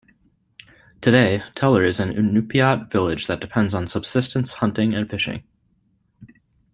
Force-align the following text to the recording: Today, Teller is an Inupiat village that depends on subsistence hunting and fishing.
Today, 0.99 1.43
Teller 1.53 1.83
is 1.83 1.99
an 1.99 2.09
Inupiat 2.09 2.89
village 2.89 3.27
that 3.27 3.39
depends 3.39 3.75
on 3.75 3.85
subsistence 3.85 4.53
hunting 4.53 4.95
and 4.95 5.07
fishing. 5.07 5.43